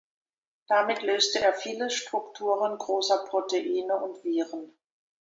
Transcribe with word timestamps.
Damit 0.65 1.03
löste 1.03 1.41
er 1.43 1.53
viele 1.53 1.91
Strukturen 1.91 2.75
großer 2.79 3.23
Proteine 3.27 3.97
und 3.97 4.23
Viren. 4.23 4.73